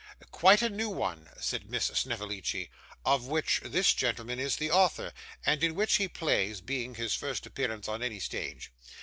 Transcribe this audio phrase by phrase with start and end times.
[0.31, 2.71] 'Quite a new one,' said Miss Snevellicci,
[3.05, 5.13] 'of which this gentleman is the author,
[5.45, 8.71] and in which he plays; being his first appearance on any stage.